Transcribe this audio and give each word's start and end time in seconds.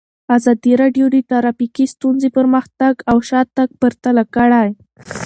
ازادي 0.35 0.73
راډیو 0.81 1.05
د 1.11 1.17
ټرافیکي 1.29 1.85
ستونزې 1.93 2.29
پرمختګ 2.37 2.93
او 3.11 3.17
شاتګ 3.29 3.69
پرتله 3.81 4.23
کړی. 4.35 4.69